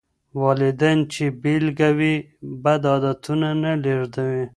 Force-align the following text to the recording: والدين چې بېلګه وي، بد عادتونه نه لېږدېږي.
والدين 0.41 0.99
چې 1.13 1.23
بېلګه 1.41 1.89
وي، 1.99 2.15
بد 2.63 2.81
عادتونه 2.93 3.49
نه 3.61 3.71
لېږدېږي. 3.83 4.45